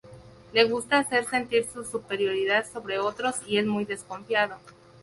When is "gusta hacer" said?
0.65-1.25